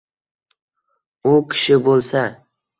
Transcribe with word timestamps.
U 1.33 1.37
kishi 1.53 1.81
bo’lsa: 1.87 2.27